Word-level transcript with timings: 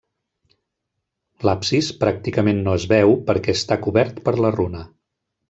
L'absis 1.47 1.89
pràcticament 2.05 2.63
no 2.69 2.75
es 2.79 2.87
veu 2.95 3.15
perquè 3.29 3.57
està 3.59 3.79
cobert 3.85 4.25
per 4.27 4.35
la 4.41 4.53
runa. 4.59 4.83